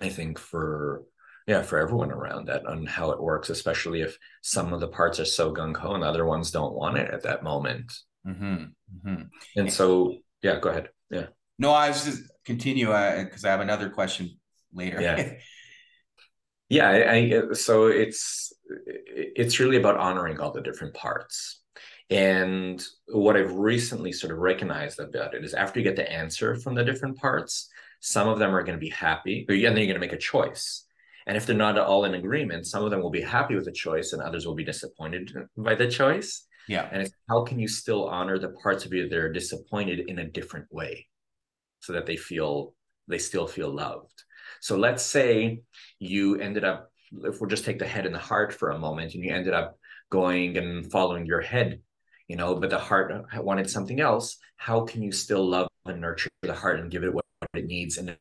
[0.00, 1.04] I think for
[1.46, 5.18] yeah, for everyone around that on how it works, especially if some of the parts
[5.18, 7.92] are so gung ho and other ones don't want it at that moment.
[8.26, 8.54] Mm-hmm.
[8.54, 9.22] Mm-hmm.
[9.56, 10.90] And so, yeah, go ahead.
[11.10, 11.26] Yeah.
[11.58, 14.38] No, I was just continue because uh, I have another question
[14.72, 15.00] later.
[15.00, 15.32] Yeah.
[16.68, 16.88] yeah.
[16.88, 18.52] I, I, so it's
[18.86, 21.60] it's really about honoring all the different parts.
[22.08, 26.56] And what I've recently sort of recognized about it is after you get the answer
[26.56, 27.68] from the different parts,
[28.00, 30.18] some of them are going to be happy, and then you're going to make a
[30.18, 30.86] choice.
[31.26, 33.72] And if they're not all in agreement, some of them will be happy with the
[33.72, 36.46] choice and others will be disappointed by the choice.
[36.66, 36.88] Yeah.
[36.90, 40.18] And it's how can you still honor the parts of you that are disappointed in
[40.18, 41.06] a different way
[41.80, 42.74] so that they feel
[43.06, 44.24] they still feel loved.
[44.60, 45.60] So let's say
[45.98, 46.89] you ended up
[47.24, 49.52] if we'll just take the head and the heart for a moment and you ended
[49.52, 49.78] up
[50.10, 51.80] going and following your head
[52.30, 54.36] you know but the heart wanted something else.
[54.56, 57.98] How can you still love and nurture the heart and give it what it needs
[57.98, 58.16] in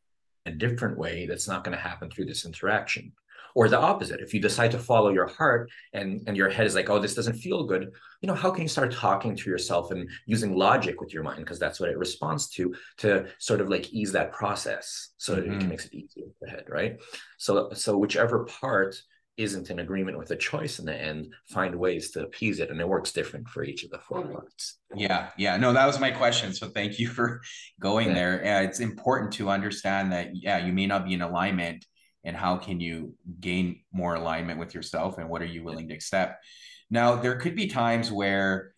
[0.46, 3.14] a different way that's not going to happen through this interaction
[3.56, 4.20] or the opposite.
[4.20, 7.16] If you decide to follow your heart and and your head is like oh this
[7.16, 11.00] doesn't feel good you know how can you start talking to yourself and using logic
[11.00, 11.40] with your mind?
[11.40, 15.54] Because that's what it responds to to sort of like ease that process so mm-hmm.
[15.54, 16.98] it makes it easier for the head right?
[17.38, 19.02] So so whichever part
[19.38, 22.82] isn't in agreement with a choice in the end find ways to appease it and
[22.82, 24.80] it works different for each of the four parts.
[24.94, 25.56] Yeah yeah.
[25.56, 27.42] No that was my question so thank you for
[27.80, 28.14] going yeah.
[28.14, 28.42] there.
[28.44, 31.86] Yeah, it's important to understand that yeah you may not be in alignment
[32.24, 35.94] and how can you gain more alignment with yourself and what are you willing to
[35.94, 36.44] accept?
[36.90, 38.74] Now there could be times where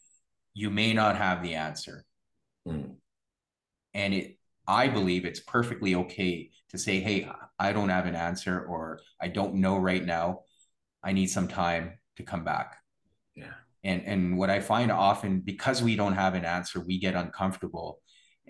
[0.53, 2.05] you may not have the answer.
[2.67, 2.97] Mm.
[3.95, 4.37] and it
[4.67, 7.27] i believe it's perfectly okay to say hey
[7.57, 10.41] i don't have an answer or i don't know right now.
[11.03, 12.77] I need some time to come back.
[13.35, 13.53] Yeah.
[13.83, 17.99] And and what i find often because we don't have an answer we get uncomfortable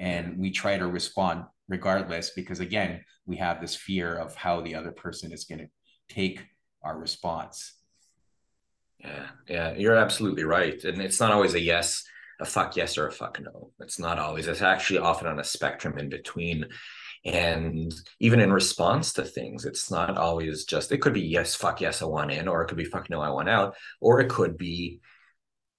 [0.01, 4.75] and we try to respond regardless because again we have this fear of how the
[4.75, 5.67] other person is going to
[6.13, 6.43] take
[6.83, 7.75] our response
[8.99, 12.03] yeah yeah you're absolutely right and it's not always a yes
[12.41, 13.71] a fuck yes or a fuck no.
[13.79, 14.47] It's not always.
[14.47, 16.65] It's actually often on a spectrum in between.
[17.23, 21.79] And even in response to things, it's not always just, it could be yes, fuck
[21.79, 24.29] yes, I want in, or it could be fuck no, I want out, or it
[24.29, 25.01] could be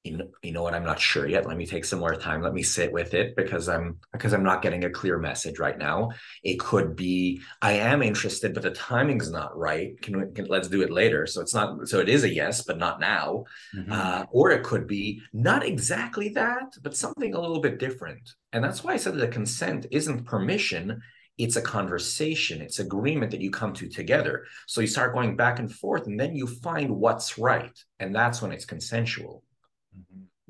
[0.05, 1.47] you know, you know what i'm not sure yet.
[1.47, 2.43] Let me take some more time.
[2.43, 5.79] Let me sit with it because i'm because i'm not getting a clear message right
[5.79, 6.11] now.
[6.43, 10.01] It could be i am interested but the timing's not right.
[10.03, 11.27] Can we can, let's do it later.
[11.27, 13.45] So it's not so it is a yes but not now.
[13.77, 13.93] Mm-hmm.
[13.93, 18.29] uh, or it could be not exactly that but something a little bit different.
[18.53, 21.01] And that's why i said that consent isn't permission.
[21.39, 22.61] It's a conversation.
[22.61, 24.45] It's agreement that you come to together.
[24.67, 27.77] So you start going back and forth and then you find what's right.
[28.01, 29.43] And that's when it's consensual.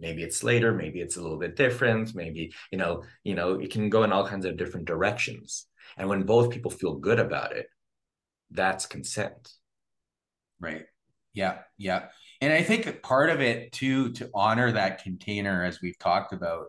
[0.03, 3.71] Maybe it's later, maybe it's a little bit different, maybe, you know, you know, it
[3.71, 5.67] can go in all kinds of different directions.
[5.97, 7.67] And when both people feel good about it,
[8.51, 9.51] that's consent.
[10.61, 10.85] Right.
[11.35, 11.61] Yeah.
[11.79, 12.07] Yeah.
[12.41, 16.67] And I think part of it too, to honor that container, as we've talked about,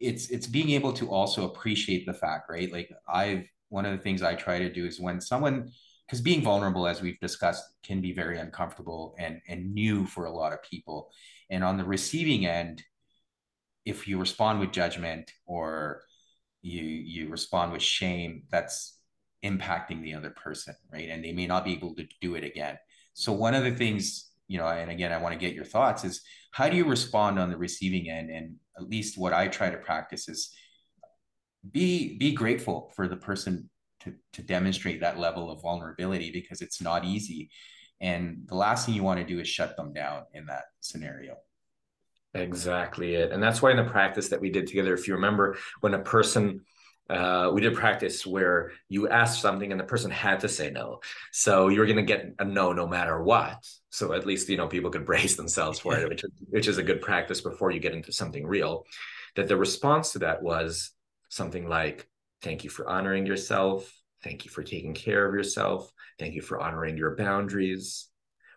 [0.00, 2.70] it's it's being able to also appreciate the fact, right?
[2.72, 5.70] Like I've one of the things I try to do is when someone
[6.06, 10.32] because being vulnerable, as we've discussed, can be very uncomfortable and and new for a
[10.32, 11.10] lot of people.
[11.50, 12.82] And on the receiving end,
[13.84, 16.02] if you respond with judgment or
[16.62, 18.98] you you respond with shame, that's
[19.44, 21.08] impacting the other person, right?
[21.08, 22.76] And they may not be able to do it again.
[23.14, 26.04] So one of the things, you know, and again, I want to get your thoughts
[26.04, 26.22] is
[26.52, 28.30] how do you respond on the receiving end?
[28.30, 30.50] And at least what I try to practice is
[31.70, 33.70] be be grateful for the person
[34.00, 37.50] to to demonstrate that level of vulnerability because it's not easy
[38.00, 41.36] and the last thing you want to do is shut them down in that scenario.
[42.34, 43.32] Exactly it.
[43.32, 45.98] And that's why in the practice that we did together, if you remember when a
[45.98, 46.60] person
[47.10, 51.00] uh, we did practice where you asked something and the person had to say no.
[51.32, 53.66] So you're going to get a no no matter what.
[53.90, 56.82] So at least, you know, people could brace themselves for it, which, which is a
[56.82, 58.84] good practice before you get into something real.
[59.36, 60.90] That the response to that was
[61.30, 62.06] something like,
[62.42, 63.90] thank you for honoring yourself.
[64.22, 65.92] Thank you for taking care of yourself.
[66.18, 68.08] Thank you for honoring your boundaries,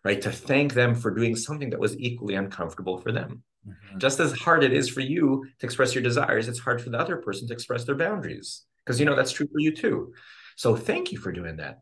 [0.04, 0.22] right?
[0.22, 3.44] To thank them for doing something that was equally uncomfortable for them.
[3.68, 4.00] Mm-hmm.
[4.00, 7.00] Just as hard it is for you to express your desires, it's hard for the
[7.00, 10.14] other person to express their boundaries because you know that's true for you too.
[10.56, 11.80] So thank you for doing that.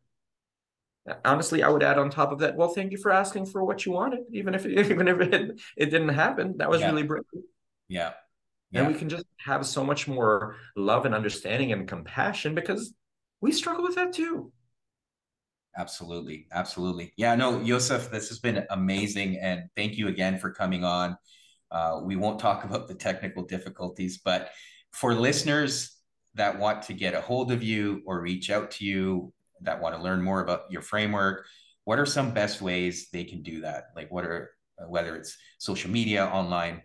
[1.26, 3.86] Honestly, I would add on top of that, well, thank you for asking for what
[3.86, 6.58] you wanted, even if even if it, it didn't happen.
[6.58, 6.90] That was yeah.
[6.90, 7.24] really brave.
[7.88, 8.12] Yeah.
[8.72, 8.82] yeah.
[8.82, 12.94] And we can just have so much more love and understanding and compassion because
[13.42, 14.52] we struggle with that too.
[15.78, 16.48] Absolutely.
[16.52, 17.14] Absolutely.
[17.16, 19.38] Yeah, no, Yosef, this has been amazing.
[19.38, 21.18] And thank you again for coming on.
[21.72, 24.50] Uh, we won't talk about the technical difficulties, but
[24.92, 25.96] for listeners
[26.36, 29.32] that want to get a hold of you or reach out to you,
[29.62, 31.46] that want to learn more about your framework,
[31.84, 33.86] what are some best ways they can do that?
[33.96, 34.52] Like, what are,
[34.88, 36.82] whether it's social media, online,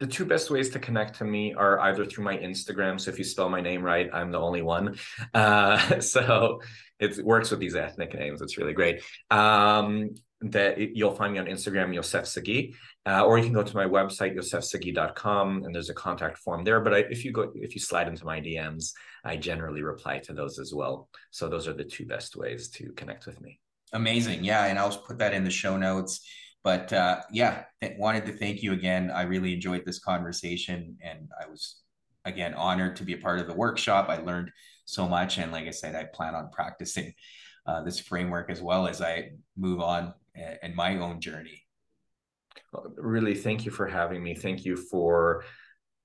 [0.00, 2.98] the two best ways to connect to me are either through my Instagram.
[2.98, 4.96] So if you spell my name right, I'm the only one.
[5.34, 6.60] Uh, so
[6.98, 8.40] it works with these ethnic names.
[8.40, 9.02] It's really great.
[9.30, 10.10] Um,
[10.42, 12.74] that you'll find me on Instagram, Yosef Sagi,
[13.04, 16.80] uh, or you can go to my website, yosefsagi.com, and there's a contact form there.
[16.80, 18.92] But I, if you go, if you slide into my DMs,
[19.22, 21.10] I generally reply to those as well.
[21.30, 23.60] So those are the two best ways to connect with me.
[23.92, 24.44] Amazing.
[24.44, 24.64] Yeah.
[24.64, 26.26] And I'll put that in the show notes.
[26.62, 29.10] But uh, yeah, th- wanted to thank you again.
[29.10, 31.80] I really enjoyed this conversation, and I was
[32.24, 34.08] again honored to be a part of the workshop.
[34.08, 34.50] I learned
[34.84, 37.14] so much, and like I said, I plan on practicing
[37.66, 40.12] uh, this framework as well as I move on
[40.62, 41.62] in my own journey.
[42.96, 44.34] Really, thank you for having me.
[44.34, 45.44] Thank you for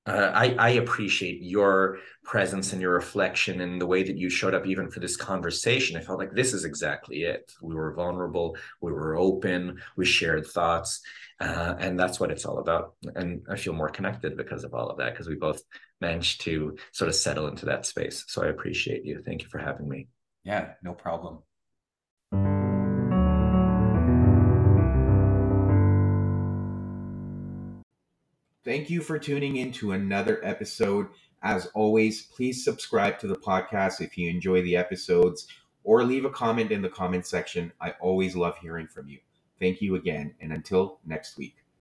[0.06, 4.54] uh, I, I appreciate your presence and your reflection and the way that you showed
[4.54, 5.98] up even for this conversation.
[5.98, 7.52] I felt like this is exactly it.
[7.62, 11.02] We were vulnerable, we were open, we shared thoughts,
[11.40, 12.94] uh, and that's what it's all about.
[13.16, 15.62] And I feel more connected because of all of that, because we both
[16.02, 18.26] managed to sort of settle into that space.
[18.28, 19.22] So I appreciate you.
[19.26, 20.08] Thank you for having me.
[20.44, 21.40] Yeah, no problem.
[28.66, 31.10] Thank you for tuning in to another episode.
[31.44, 35.48] As always, please subscribe to the podcast if you enjoy the episodes
[35.84, 37.72] or leave a comment in the comment section.
[37.80, 39.20] I always love hearing from you.
[39.60, 41.65] Thank you again, and until next week.